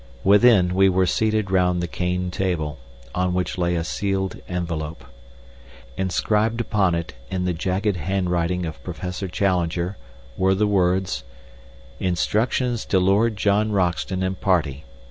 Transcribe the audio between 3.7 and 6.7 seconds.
a sealed envelope. Inscribed